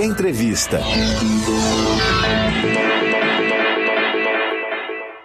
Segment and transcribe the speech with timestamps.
[0.00, 0.80] Entrevista.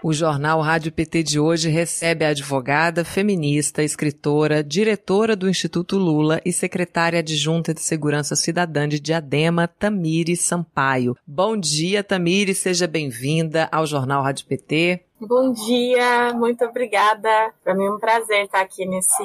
[0.03, 6.39] O jornal Rádio PT de hoje recebe a advogada, feminista, escritora, diretora do Instituto Lula
[6.45, 11.17] e secretária adjunta de Segurança Cidadã de Diadema, Tamiri Sampaio.
[11.25, 15.01] Bom dia, Tamiri, seja bem-vinda ao jornal Rádio PT.
[15.19, 17.29] Bom dia, muito obrigada.
[17.63, 19.23] Para mim é um prazer estar aqui nesse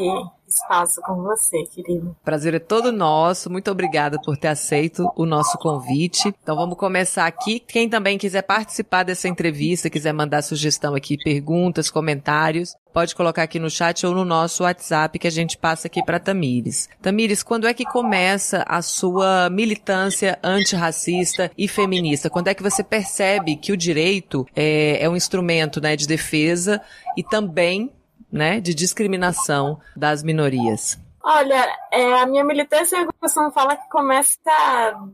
[0.54, 2.16] espaço com você, querido.
[2.24, 3.50] Prazer é todo nosso.
[3.50, 6.34] Muito obrigada por ter aceito o nosso convite.
[6.42, 7.60] Então vamos começar aqui.
[7.60, 13.58] Quem também quiser participar dessa entrevista, quiser mandar sugestão aqui, perguntas, comentários, pode colocar aqui
[13.58, 16.88] no chat ou no nosso WhatsApp que a gente passa aqui para Tamires.
[17.02, 22.30] Tamires, quando é que começa a sua militância antirracista e feminista?
[22.30, 26.80] Quando é que você percebe que o direito é, é um instrumento né, de defesa
[27.16, 27.90] e também
[28.34, 30.98] né, de discriminação das minorias?
[31.26, 34.36] Olha, é, a minha militância, eu costumo falar que começa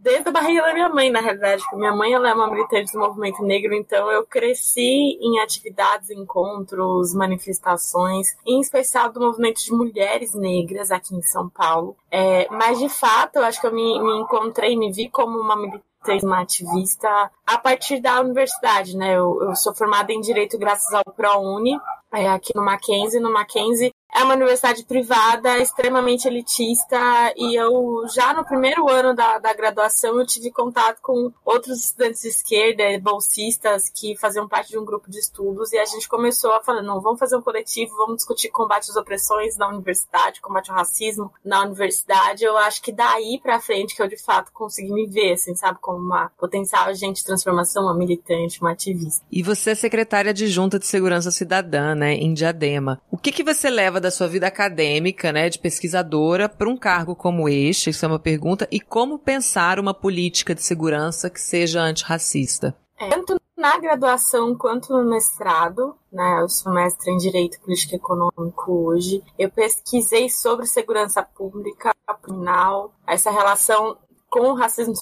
[0.03, 1.63] desde a barriga da minha mãe, na realidade.
[1.63, 6.11] Porque minha mãe ela é uma militante do movimento negro, então eu cresci em atividades,
[6.11, 11.97] encontros, manifestações, em especial do movimento de mulheres negras aqui em São Paulo.
[12.11, 15.55] É, mas, de fato, eu acho que eu me, me encontrei, me vi como uma
[15.55, 15.90] militante
[16.23, 19.17] uma ativista a partir da universidade, né?
[19.17, 21.79] Eu, eu sou formada em Direito graças ao ProUni,
[22.13, 23.21] é, aqui no Mackenzie.
[23.21, 26.99] No Mackenzie é uma universidade privada, extremamente elitista,
[27.37, 32.23] e eu já no primeiro ano da, da graduação eu tive contato com outros estudantes
[32.23, 36.53] de esquerda, bolsistas, que faziam parte de um grupo de estudos, e a gente começou
[36.53, 40.71] a falar, não, vamos fazer um coletivo, vamos discutir combate às opressões na universidade, combate
[40.71, 42.45] ao racismo na universidade.
[42.45, 45.79] Eu acho que daí pra frente que eu de fato consegui me ver, assim, sabe,
[45.81, 49.25] como uma potencial agente de transformação, uma militante, uma ativista.
[49.31, 53.01] E você é secretária de Junta de Segurança Cidadã, né, em Diadema.
[53.11, 57.15] O que que você leva da sua vida acadêmica, né, de pesquisadora, para um cargo
[57.15, 57.91] como este?
[57.91, 58.67] Isso é uma pergunta.
[58.71, 62.75] E como pensar uma política de segurança que seja antirracista?
[62.99, 67.97] É, tanto na graduação quanto no mestrado, né, eu sou mestre em Direito Político e
[67.97, 73.97] Econômico hoje, eu pesquisei sobre segurança pública, criminal, essa relação
[74.29, 74.95] com o racismo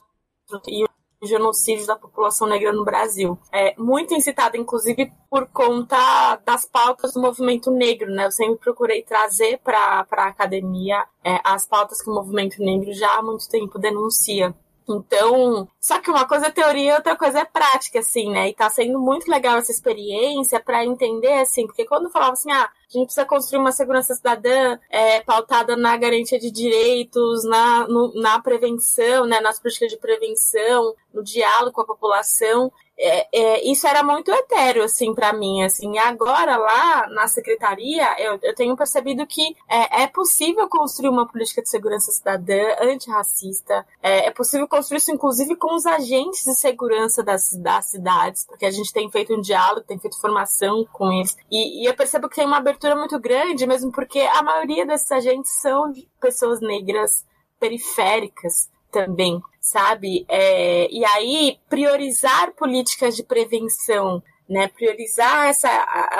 [0.66, 0.87] e
[1.22, 3.38] genocídio da população negra no Brasil.
[3.52, 8.26] É muito incitada, inclusive, por conta das pautas do movimento negro, né?
[8.26, 13.18] Eu sempre procurei trazer para a academia é, as pautas que o movimento negro já
[13.18, 14.54] há muito tempo denuncia.
[14.88, 18.48] Então, só que uma coisa é teoria, outra coisa é prática, assim, né?
[18.48, 22.64] E tá sendo muito legal essa experiência para entender, assim, porque quando falava assim, ah,
[22.64, 28.14] a gente precisa construir uma segurança cidadã é, pautada na garantia de direitos, na, no,
[28.14, 33.86] na prevenção, né, nas políticas de prevenção, no diálogo com a população é, é, isso
[33.86, 35.94] era muito etéreo, assim, para mim, assim.
[35.94, 41.26] E agora, lá na secretaria, eu, eu tenho percebido que é, é, possível construir uma
[41.26, 43.86] política de segurança cidadã antirracista.
[44.02, 48.66] É, é possível construir isso, inclusive, com os agentes de segurança das, das cidades, porque
[48.66, 51.36] a gente tem feito um diálogo, tem feito formação com eles.
[51.50, 55.10] E, e eu percebo que tem uma abertura muito grande, mesmo porque a maioria desses
[55.12, 57.24] agentes são pessoas negras
[57.60, 60.24] periféricas também sabe?
[60.28, 64.66] É, e aí, priorizar políticas de prevenção, né?
[64.68, 65.68] Priorizar essa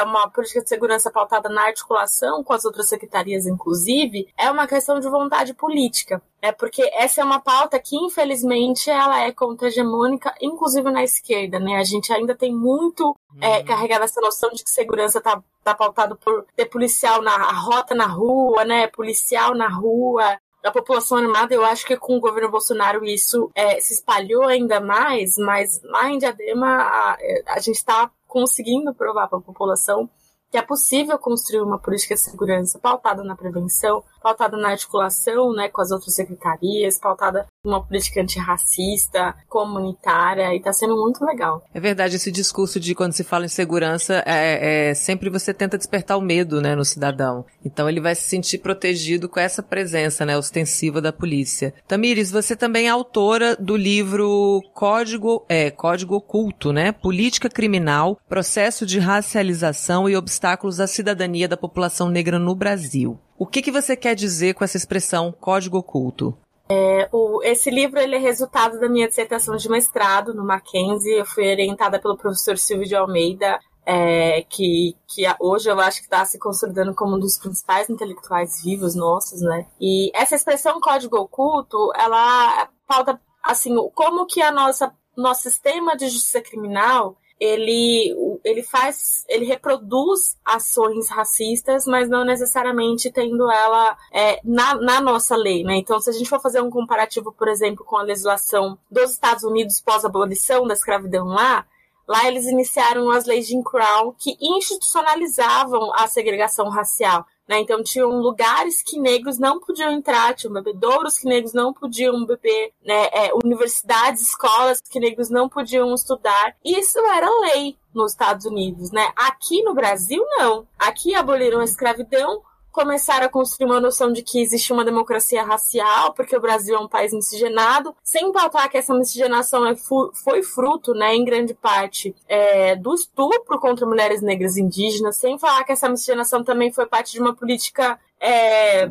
[0.05, 5.01] uma política de segurança pautada na articulação com as outras secretarias, inclusive, é uma questão
[5.01, 6.23] de vontade política.
[6.43, 11.77] É porque essa é uma pauta que, infelizmente, ela é contra-hegemônica, inclusive na esquerda, né?
[11.77, 13.65] A gente ainda tem muito é, uhum.
[13.65, 18.07] carregado essa noção de que segurança tá, tá pautado por ter policial na rota na
[18.07, 18.89] rua, né?
[18.89, 23.81] Policial na rua, da população armada, eu acho que com o governo Bolsonaro isso é,
[23.81, 29.39] se espalhou ainda mais, mas lá em Diadema a, a gente está conseguindo provar para
[29.39, 30.11] a população
[30.51, 35.69] que é possível construir uma política de segurança pautada na prevenção, pautada na articulação né,
[35.69, 41.63] com as outras secretarias, pautada numa política antirracista, comunitária, e está sendo muito legal.
[41.73, 45.77] É verdade, esse discurso de quando se fala em segurança, é, é, sempre você tenta
[45.77, 47.45] despertar o medo né, no cidadão.
[47.65, 51.75] Então ele vai se sentir protegido com essa presença né, ostensiva da polícia.
[51.87, 56.93] Tamires, você também é autora do livro Código, é, Código Oculto, né?
[56.93, 63.19] Política Criminal, Processo de Racialização e Obstáculos à Cidadania da População Negra no Brasil.
[63.37, 66.39] O que, que você quer dizer com essa expressão código oculto?
[66.69, 71.19] É, o, esse livro ele é resultado da minha dissertação de mestrado no Mackenzie.
[71.19, 76.07] Eu fui orientada pelo professor Silvio de Almeida, é, que, que hoje eu acho que
[76.07, 79.67] está se consolidando como um dos principais intelectuais vivos nossos, né?
[79.81, 86.09] E essa expressão código oculto, ela pauta assim como que a nossa nosso sistema de
[86.09, 88.15] justiça criminal ele,
[88.45, 95.37] ele faz, ele reproduz ações racistas, mas não necessariamente tendo ela é, na, na nossa
[95.37, 95.77] lei, né?
[95.77, 99.45] Então, se a gente for fazer um comparativo, por exemplo, com a legislação dos Estados
[99.45, 101.67] Unidos pós-abolição da escravidão lá,
[102.09, 107.27] Lá eles iniciaram as leis de Jim Crow que institucionalizavam a segregação racial.
[107.49, 107.61] Né?
[107.61, 112.73] Então tinham lugares que negros não podiam entrar, tinham bebedouros que negros não podiam beber,
[112.85, 113.09] né?
[113.13, 116.55] é, universidades, escolas que negros não podiam estudar.
[116.63, 119.11] Isso era lei nos Estados Unidos, né?
[119.17, 120.67] Aqui no Brasil não.
[120.79, 126.13] Aqui aboliram a escravidão, começaram a construir uma noção de que existe uma democracia racial,
[126.13, 130.93] porque o Brasil é um país miscigenado, sem pautar que essa miscigenação é foi fruto,
[130.93, 135.89] né, em grande parte, é, do estupro contra mulheres negras indígenas, sem falar que essa
[135.89, 138.91] miscigenação também foi parte de uma política é,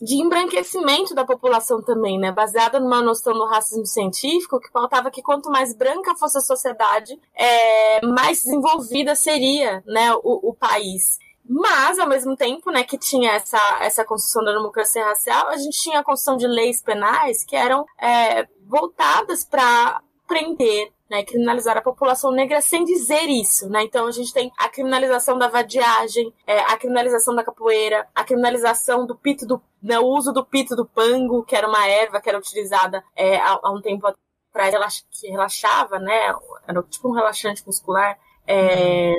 [0.00, 2.32] de embranquecimento da população também, né?
[2.32, 7.18] Baseada numa noção do racismo científico que pautava que quanto mais branca fosse a sociedade,
[7.34, 11.18] é, mais desenvolvida seria, né, o, o país.
[11.52, 15.82] Mas, ao mesmo tempo, né, que tinha essa, essa construção da democracia racial, a gente
[15.82, 21.82] tinha a construção de leis penais que eram é, voltadas para prender, né, criminalizar a
[21.82, 23.82] população negra sem dizer isso, né?
[23.82, 29.04] Então a gente tem a criminalização da vadiagem, é, a criminalização da capoeira, a criminalização
[29.04, 32.28] do pito do, né, o uso do pito do pango, que era uma erva que
[32.28, 36.32] era utilizada é, há, há, um tempo atrás, que relaxava, né?
[36.68, 38.16] Era tipo um relaxante muscular.
[38.46, 39.16] É,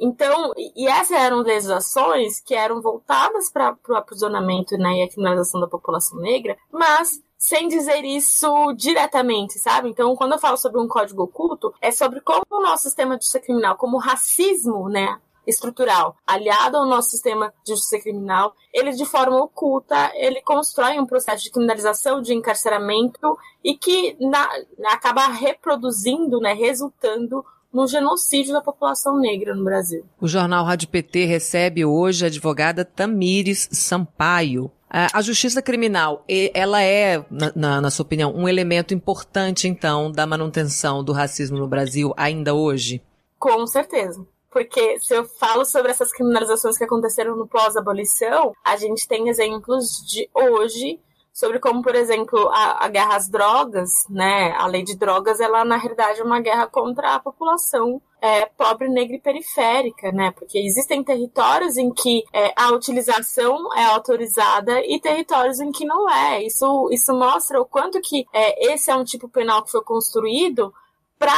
[0.00, 5.60] então, e essas eram legislações que eram voltadas para o aprisionamento né, e a criminalização
[5.60, 9.88] da população negra, mas sem dizer isso diretamente, sabe?
[9.88, 13.24] Então, quando eu falo sobre um código oculto, é sobre como o nosso sistema de
[13.24, 18.92] justiça criminal, como o racismo, né, estrutural, aliado ao nosso sistema de justiça criminal, ele
[18.92, 24.48] de forma oculta, ele constrói um processo de criminalização, de encarceramento e que na,
[24.86, 27.44] acaba reproduzindo, né, resultando
[27.76, 30.02] no genocídio da população negra no Brasil.
[30.18, 34.72] O jornal Rádio PT recebe hoje a advogada Tamires Sampaio.
[34.88, 36.24] A justiça criminal,
[36.54, 37.22] ela é,
[37.54, 42.54] na, na, sua opinião, um elemento importante, então, da manutenção do racismo no Brasil ainda
[42.54, 43.02] hoje?
[43.38, 44.26] Com certeza.
[44.50, 50.02] Porque se eu falo sobre essas criminalizações que aconteceram no pós-abolição, a gente tem exemplos
[50.08, 50.98] de hoje
[51.36, 54.54] sobre como, por exemplo, a, a, guerra às drogas, né?
[54.56, 58.88] A lei de drogas, ela na realidade é uma guerra contra a população é, pobre,
[58.88, 60.30] negra e periférica, né?
[60.30, 66.08] Porque existem territórios em que é, a utilização é autorizada e territórios em que não
[66.08, 66.42] é.
[66.42, 70.72] Isso, isso mostra o quanto que é, esse é um tipo penal que foi construído
[71.18, 71.34] para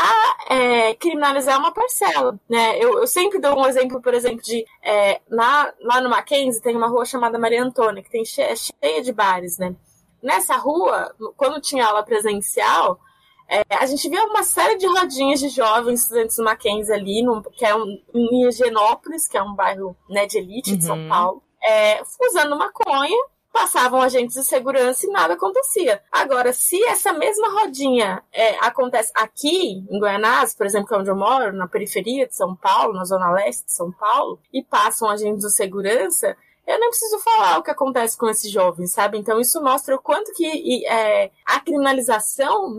[0.49, 2.79] é, criminalizar uma parcela, né?
[2.79, 6.77] Eu, eu, sempre dou um exemplo, por exemplo, de é, na, lá no Mackenzie tem
[6.77, 9.75] uma rua chamada Maria Antônia que tem che é cheia de bares, né?
[10.23, 13.01] Nessa rua, quando tinha aula presencial,
[13.49, 17.43] é, a gente via uma série de rodinhas de jovens estudantes do Mackenzie ali, no,
[17.43, 21.09] que é um, em Higienópolis, que é um bairro né, de elite de São uhum.
[21.09, 23.17] Paulo, é, usando maconha,
[23.51, 26.03] passavam agentes de segurança e nada acontecia.
[26.13, 31.11] Agora, se essa mesma rodinha é, acontece aqui, em Goianás, por exemplo, que é onde
[31.11, 35.09] eu moro, na periferia de São Paulo, na zona leste de São Paulo, e passam
[35.09, 36.37] agentes de segurança,
[36.69, 39.17] eu não preciso falar o que acontece com esses jovens, sabe?
[39.17, 42.77] Então isso mostra o quanto que é, a criminalização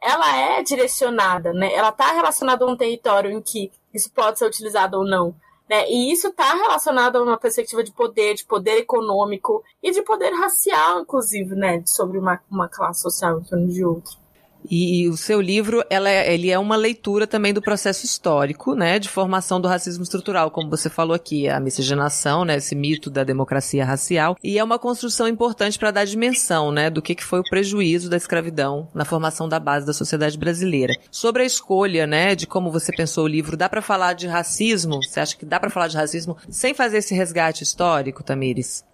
[0.00, 1.74] ela é direcionada, né?
[1.74, 5.34] Ela está relacionada a um território em que isso pode ser utilizado ou não.
[5.68, 5.88] Né?
[5.88, 10.30] E isso está relacionado a uma perspectiva de poder, de poder econômico e de poder
[10.30, 11.82] racial, inclusive, né?
[11.84, 14.21] Sobre uma, uma classe social em torno de outra.
[14.70, 18.98] E, o seu livro, ela é, ele é uma leitura também do processo histórico, né,
[18.98, 23.24] de formação do racismo estrutural, como você falou aqui, a miscigenação, né, esse mito da
[23.24, 27.40] democracia racial, e é uma construção importante para dar dimensão, né, do que, que foi
[27.40, 30.94] o prejuízo da escravidão na formação da base da sociedade brasileira.
[31.10, 35.02] Sobre a escolha, né, de como você pensou o livro, dá para falar de racismo?
[35.02, 38.84] Você acha que dá para falar de racismo sem fazer esse resgate histórico, Tamires?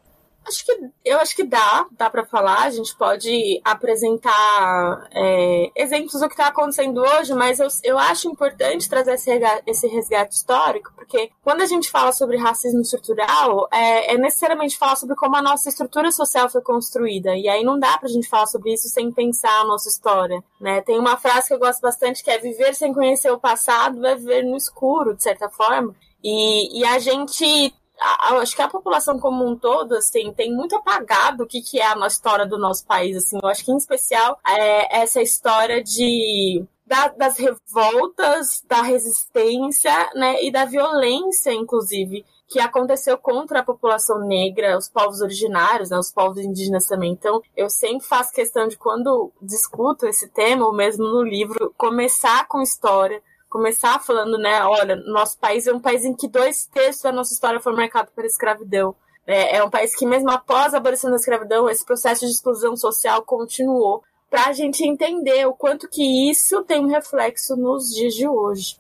[0.49, 0.73] Acho que
[1.05, 2.63] eu acho que dá, dá para falar.
[2.63, 8.29] A gente pode apresentar é, exemplos do que está acontecendo hoje, mas eu, eu acho
[8.29, 13.69] importante trazer esse resgate, esse resgate histórico, porque quando a gente fala sobre racismo estrutural,
[13.71, 17.37] é, é, necessariamente falar sobre como a nossa estrutura social foi construída.
[17.37, 20.43] E aí não dá pra gente falar sobre isso sem pensar a nossa história.
[20.61, 20.81] Né?
[20.81, 24.15] Tem uma frase que eu gosto bastante que é viver sem conhecer o passado é
[24.15, 25.95] viver no escuro, de certa forma.
[26.23, 31.45] E, e a gente acho que a população como um todo, assim, tem muito apagado
[31.45, 33.39] o que, que é a história do nosso país, assim.
[33.43, 40.43] Eu acho que, em especial, é essa história de da, das revoltas, da resistência, né,
[40.43, 46.11] e da violência, inclusive, que aconteceu contra a população negra, os povos originários, né, os
[46.11, 47.13] povos indígenas também.
[47.13, 52.49] Então, eu sempre faço questão de, quando discuto esse tema, ou mesmo no livro, começar
[52.49, 57.03] com história, começar falando, né, olha, nosso país é um país em que dois terços
[57.03, 58.95] da nossa história foi marcado pela escravidão.
[59.27, 62.77] É, é um país que, mesmo após a abolição da escravidão, esse processo de exclusão
[62.77, 68.15] social continuou, para a gente entender o quanto que isso tem um reflexo nos dias
[68.15, 68.77] de hoje.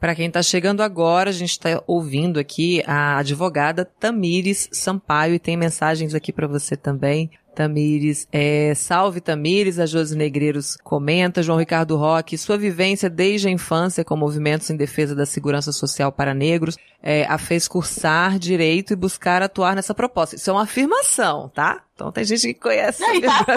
[0.00, 5.40] Para quem está chegando agora, a gente está ouvindo aqui a advogada Tamires Sampaio e
[5.40, 7.30] tem mensagens aqui para você também.
[7.58, 13.50] Tamires, é, salve Tamires, a Josi Negreiros comenta, João Ricardo Roque, sua vivência desde a
[13.50, 18.92] infância com movimentos em defesa da segurança social para negros, é, a fez cursar direito
[18.92, 20.36] e buscar atuar nessa proposta.
[20.36, 21.82] Isso é uma afirmação, tá?
[21.96, 23.20] Então tem gente que conhece Não.
[23.22, 23.56] Tá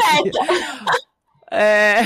[1.53, 1.98] é...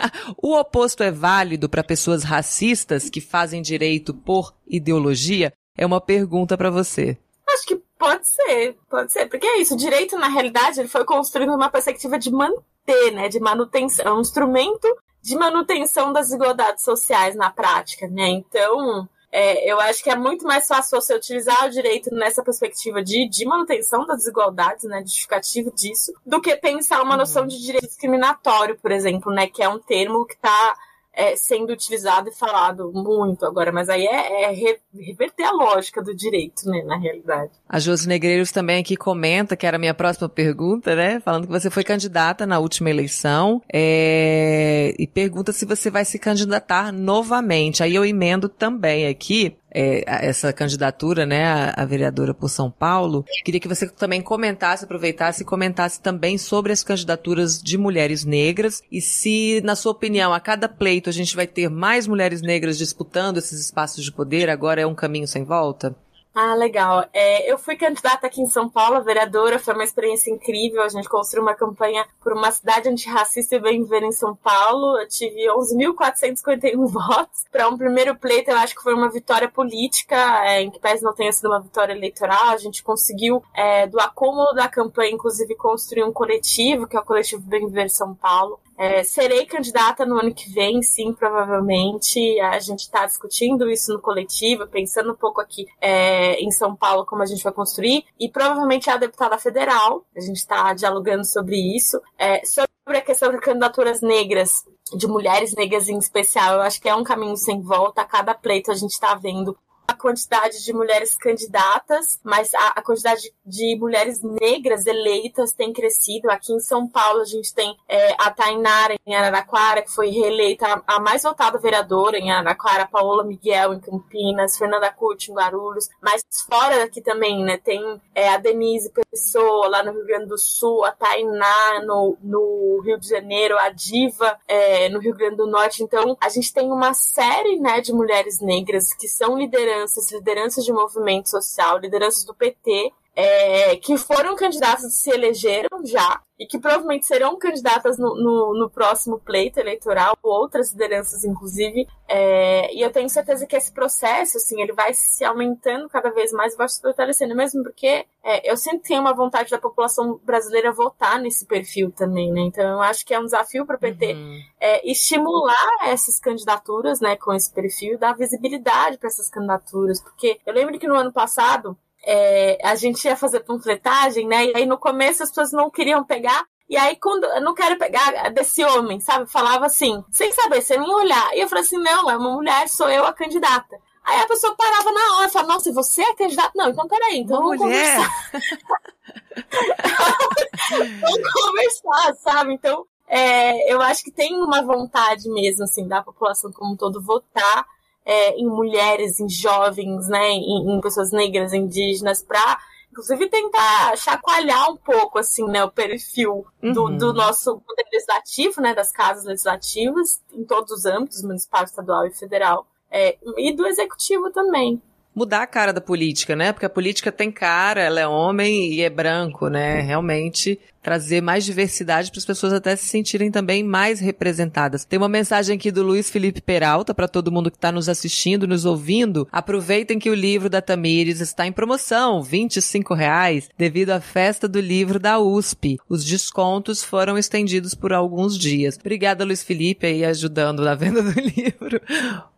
[0.42, 5.52] o oposto é válido para pessoas racistas que fazem direito por ideologia?
[5.76, 7.18] É uma pergunta para você.
[7.54, 9.26] Acho que pode ser, pode ser.
[9.26, 13.28] Porque é isso, o direito, na realidade, ele foi construído numa perspectiva de manter, né?
[13.28, 14.06] De manutenção.
[14.06, 14.88] É um instrumento
[15.22, 18.28] de manutenção das desigualdades sociais na prática, né?
[18.28, 23.02] Então, é, eu acho que é muito mais fácil você utilizar o direito nessa perspectiva
[23.02, 27.86] de, de manutenção das desigualdades, né, justificativo disso, do que pensar uma noção de direito
[27.86, 30.76] discriminatório, por exemplo, né, que é um termo que está
[31.14, 36.14] é, sendo utilizado e falado muito agora, mas aí é, é, reverter a lógica do
[36.14, 37.52] direito, né, na realidade.
[37.68, 41.52] A Josi Negreiros também aqui comenta, que era a minha próxima pergunta, né, falando que
[41.52, 47.82] você foi candidata na última eleição, é, e pergunta se você vai se candidatar novamente.
[47.82, 53.24] Aí eu emendo também aqui, é, essa candidatura, né, a, a, vereadora por São Paulo.
[53.44, 58.82] Queria que você também comentasse, aproveitasse e comentasse também sobre as candidaturas de mulheres negras
[58.90, 62.76] e se, na sua opinião, a cada pleito a gente vai ter mais mulheres negras
[62.76, 65.94] disputando esses espaços de poder, agora é um caminho sem volta?
[66.34, 67.04] Ah, legal.
[67.12, 70.82] É, eu fui candidata aqui em São Paulo, vereadora, foi uma experiência incrível.
[70.82, 74.98] A gente construiu uma campanha por uma cidade antirracista e bem viver em São Paulo.
[74.98, 77.44] Eu tive 11.451 votos.
[77.52, 81.02] Para um primeiro pleito, eu acho que foi uma vitória política, é, em que pese
[81.02, 82.48] não tenha sido uma vitória eleitoral.
[82.48, 87.04] A gente conseguiu, é, do acúmulo da campanha, inclusive, construir um coletivo, que é o
[87.04, 88.58] Coletivo Bem Viver São Paulo.
[88.82, 92.18] É, serei candidata no ano que vem, sim, provavelmente.
[92.40, 97.06] A gente está discutindo isso no coletivo, pensando um pouco aqui é, em São Paulo
[97.06, 98.04] como a gente vai construir.
[98.18, 100.04] E provavelmente a deputada federal.
[100.16, 102.00] A gente está dialogando sobre isso.
[102.18, 106.88] É, sobre a questão de candidaturas negras, de mulheres negras em especial, eu acho que
[106.88, 108.02] é um caminho sem volta.
[108.02, 112.82] A cada pleito a gente está vendo a quantidade de mulheres candidatas, mas a, a,
[112.82, 116.30] quantidade de mulheres negras eleitas tem crescido.
[116.30, 120.66] Aqui em São Paulo a gente tem é, a Tainara em Araraquara, que foi reeleita
[120.66, 125.88] a, a, mais votada vereadora em Araraquara, Paola Miguel em Campinas, Fernanda Curti em Guarulhos,
[126.00, 130.38] mas fora daqui também, né, tem é, a Denise Pessoa lá no Rio Grande do
[130.38, 135.46] Sul, a Tainá no, no Rio de Janeiro, a Diva é, no Rio Grande do
[135.46, 135.82] Norte.
[135.82, 140.64] Então a gente tem uma série, né, de mulheres negras que são lideranças lideranças, lideranças
[140.64, 146.58] de movimento social, lideranças do PT, é, que foram candidatas se elegeram já, e que
[146.58, 151.86] provavelmente serão candidatas no, no, no próximo pleito eleitoral, outras lideranças, inclusive.
[152.08, 156.32] É, e eu tenho certeza que esse processo, assim, ele vai se aumentando cada vez
[156.32, 160.18] mais e vai se fortalecendo, mesmo porque é, eu sempre tenho uma vontade da população
[160.24, 162.40] brasileira votar nesse perfil também, né?
[162.40, 164.40] Então eu acho que é um desafio para o PT uhum.
[164.60, 170.52] é, estimular essas candidaturas, né, com esse perfil, dar visibilidade para essas candidaturas, porque eu
[170.52, 174.46] lembro que no ano passado é, a gente ia fazer panfletagem, né?
[174.46, 176.44] E aí no começo as pessoas não queriam pegar.
[176.68, 179.30] E aí, quando eu não quero pegar desse homem, sabe?
[179.30, 181.36] Falava assim, sem saber, sem nem olhar.
[181.36, 183.76] E eu falei assim: não, é uma mulher, sou eu a candidata.
[184.04, 186.50] Aí a pessoa parava na hora e falava, nossa, você é candidata?
[186.56, 188.10] Não, então peraí, então vamos conversar.
[191.00, 192.54] vamos conversar, sabe?
[192.54, 197.00] Então, é, eu acho que tem uma vontade mesmo, assim, da população como um todo
[197.00, 197.64] votar
[198.04, 202.58] é, em mulheres, em jovens, né, em, em pessoas negras, indígenas, para
[202.90, 206.96] inclusive tentar chacoalhar um pouco assim, né, o perfil do, uhum.
[206.98, 212.10] do nosso poder legislativo, né, das casas legislativas, em todos os âmbitos, municipal, estadual e
[212.12, 214.82] federal, é, e do executivo também
[215.14, 216.52] mudar a cara da política, né?
[216.52, 219.80] Porque a política tem cara, ela é homem e é branco, né?
[219.80, 224.84] Realmente trazer mais diversidade para as pessoas até se sentirem também mais representadas.
[224.84, 228.48] Tem uma mensagem aqui do Luiz Felipe Peralta para todo mundo que está nos assistindo,
[228.48, 229.28] nos ouvindo.
[229.30, 232.48] Aproveitem que o livro da Tamires está em promoção, R$
[232.96, 235.78] reais, devido à festa do livro da USP.
[235.88, 238.76] Os descontos foram estendidos por alguns dias.
[238.78, 241.80] Obrigada, Luiz Felipe, aí ajudando na venda do livro.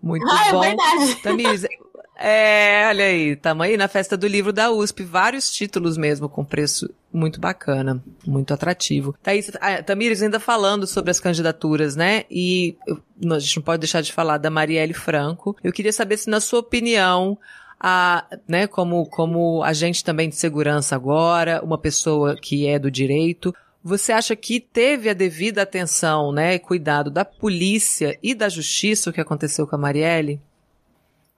[0.02, 0.62] Muito ah, bom.
[0.62, 1.22] É verdade.
[1.22, 1.66] Tamires,
[2.16, 6.44] É, olha aí, estamos aí na festa do livro da USP, vários títulos mesmo, com
[6.44, 9.16] preço muito bacana, muito atrativo.
[9.22, 12.24] Thaís, a Tamires ainda falando sobre as candidaturas, né?
[12.30, 12.76] E
[13.30, 15.56] a gente não pode deixar de falar da Marielle Franco.
[15.62, 17.36] Eu queria saber se, na sua opinião,
[17.80, 23.52] a, né, como, como agente também de segurança agora, uma pessoa que é do direito,
[23.82, 29.12] você acha que teve a devida atenção, né, cuidado da polícia e da justiça o
[29.12, 30.40] que aconteceu com a Marielle?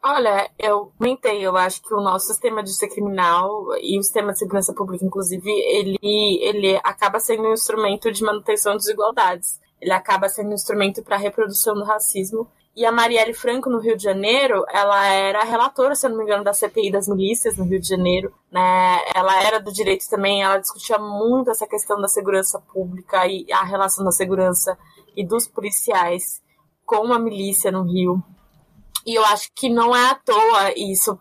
[0.03, 3.51] Olha, eu comentei, eu acho que o nosso sistema de justiça criminal
[3.81, 5.99] e o sistema de segurança pública, inclusive, ele,
[6.43, 9.61] ele acaba sendo um instrumento de manutenção das desigualdades.
[9.81, 12.49] Ele acaba sendo um instrumento para a reprodução do racismo.
[12.75, 16.25] E a Marielle Franco, no Rio de Janeiro, ela era relatora, se eu não me
[16.25, 18.33] engano, da CPI das milícias no Rio de Janeiro.
[18.53, 18.99] Né?
[19.15, 23.65] Ela era do direito também, ela discutia muito essa questão da segurança pública e a
[23.65, 24.79] relação da segurança
[25.17, 26.43] e dos policiais
[26.85, 28.23] com a milícia no Rio.
[29.07, 31.19] E eu acho que não é à toa isso,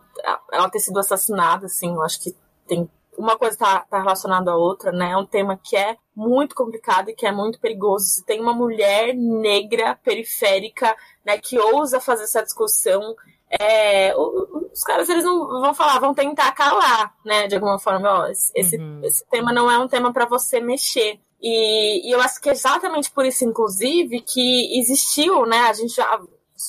[0.52, 2.34] ela ter sido assassinada, assim, eu acho que
[2.66, 5.12] tem uma coisa está tá relacionada à outra, né?
[5.12, 8.04] É um tema que é muito complicado e que é muito perigoso.
[8.06, 13.14] Se tem uma mulher negra periférica, né, que ousa fazer essa discussão,
[13.48, 17.46] é, os caras eles não vão falar, vão tentar calar, né?
[17.46, 19.00] De alguma forma, ó, esse, uhum.
[19.04, 21.18] esse tema não é um tema para você mexer.
[21.40, 25.60] E, e, eu acho que é exatamente por isso, inclusive, que existiu, né?
[25.68, 26.20] A gente já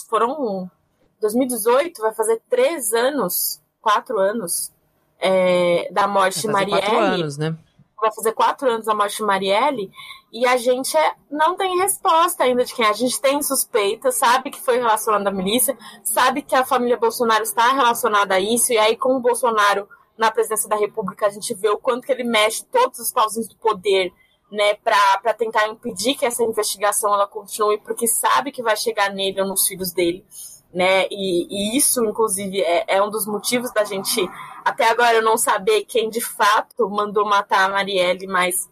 [0.09, 0.69] foram
[1.19, 4.71] 2018 vai fazer três anos, quatro anos
[5.19, 6.81] é, da morte de Marielle.
[6.81, 7.57] Quatro anos, né?
[7.99, 9.91] Vai fazer quatro anos da morte de Marielle
[10.31, 12.89] e a gente é, não tem resposta ainda de quem é.
[12.89, 17.43] a gente tem suspeita, sabe que foi relacionado à milícia, sabe que a família Bolsonaro
[17.43, 21.53] está relacionada a isso e aí com o Bolsonaro na presidência da República a gente
[21.55, 24.13] vê o quanto que ele mexe todos os pauzinhos do poder
[24.51, 29.41] né, para tentar impedir que essa investigação ela continue, porque sabe que vai chegar nele
[29.41, 30.23] ou nos filhos dele
[30.77, 31.07] né?
[31.09, 34.21] E, e isso, inclusive, é, é, um dos motivos da gente
[34.63, 38.69] até agora não saber quem de fato mandou matar a Marielle, mas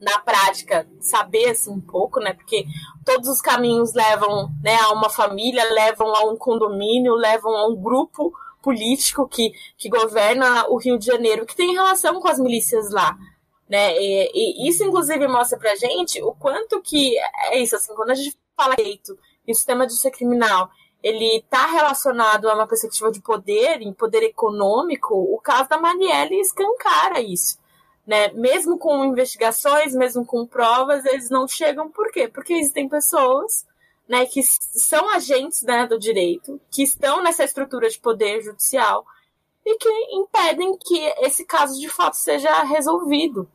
[0.00, 2.32] na prática saber assim, um pouco, né?
[2.32, 2.64] Porque
[3.04, 7.74] todos os caminhos levam né, a uma família, levam a um condomínio, levam a um
[7.74, 12.88] grupo político que, que governa o Rio de Janeiro, que tem relação com as milícias
[12.92, 13.18] lá.
[13.68, 13.96] Né?
[13.98, 17.18] E, e isso, inclusive, mostra pra gente o quanto que
[17.50, 20.70] é isso, assim, quando a gente fala direito e o sistema de justiça criminal
[21.02, 26.40] ele está relacionado a uma perspectiva de poder, em poder econômico, o caso da Marielle
[26.40, 27.58] escancara isso.
[28.06, 28.28] Né?
[28.32, 31.90] Mesmo com investigações, mesmo com provas, eles não chegam.
[31.90, 32.28] Por quê?
[32.28, 33.66] Porque existem pessoas
[34.08, 39.04] né, que são agentes né, do direito, que estão nessa estrutura de poder judicial
[39.64, 43.48] e que impedem que esse caso de fato seja resolvido.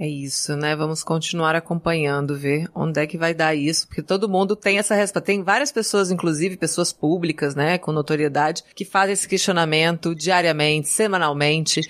[0.00, 0.76] É isso, né?
[0.76, 4.94] Vamos continuar acompanhando, ver onde é que vai dar isso, porque todo mundo tem essa
[4.94, 5.26] resposta.
[5.26, 11.80] Tem várias pessoas, inclusive pessoas públicas, né, com notoriedade, que fazem esse questionamento diariamente, semanalmente.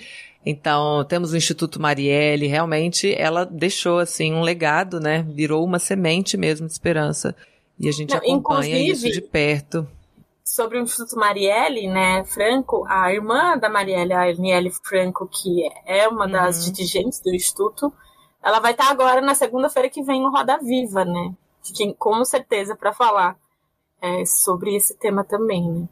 [0.43, 5.23] Então, temos o Instituto Marielle, realmente ela deixou, assim, um legado, né?
[5.29, 7.35] Virou uma semente mesmo de esperança.
[7.79, 9.87] E a gente Não, acompanha isso de perto
[10.49, 16.07] sobre o Instituto Marielle, né, Franco, a irmã da Marielle, a Aniele Franco, que é
[16.07, 16.73] uma das uhum.
[16.73, 17.93] dirigentes do Instituto,
[18.41, 21.35] ela vai estar agora na segunda-feira que vem no Roda Viva, né?
[21.61, 23.37] Que, com certeza para falar
[24.01, 25.87] é, sobre esse tema também, né?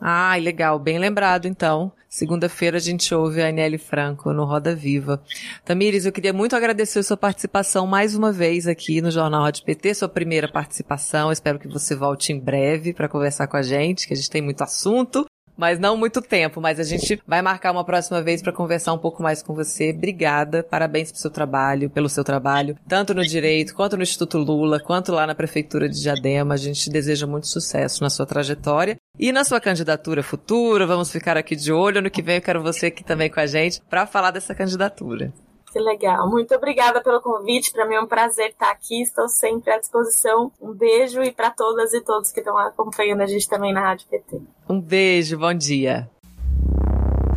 [0.00, 1.92] Ah, legal, bem lembrado então.
[2.08, 5.20] Segunda-feira a gente ouve a Anelli Franco no Roda Viva.
[5.64, 9.64] Tamires, eu queria muito agradecer a sua participação mais uma vez aqui no Jornal Rádio
[9.64, 11.32] PT, sua primeira participação.
[11.32, 14.40] Espero que você volte em breve para conversar com a gente, que a gente tem
[14.40, 15.26] muito assunto
[15.58, 16.60] mas não muito tempo.
[16.60, 19.90] Mas a gente vai marcar uma próxima vez para conversar um pouco mais com você.
[19.90, 24.78] Obrigada, parabéns pelo seu trabalho, pelo seu trabalho, tanto no direito, quanto no Instituto Lula,
[24.78, 26.54] quanto lá na Prefeitura de Diadema.
[26.54, 30.86] A gente deseja muito sucesso na sua trajetória e na sua candidatura futura.
[30.86, 32.00] Vamos ficar aqui de olho.
[32.00, 35.32] No que vem eu quero você aqui também com a gente para falar dessa candidatura.
[35.72, 36.28] Que legal.
[36.30, 37.72] Muito obrigada pelo convite.
[37.72, 39.02] Para mim é um prazer estar aqui.
[39.02, 40.50] Estou sempre à disposição.
[40.60, 44.06] Um beijo e para todas e todos que estão acompanhando a gente também na Rádio
[44.08, 44.40] PT.
[44.68, 46.08] Um beijo, bom dia.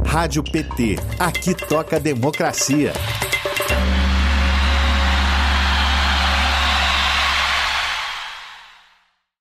[0.06, 0.96] Rádio PT.
[1.20, 2.94] Aqui toca democracia.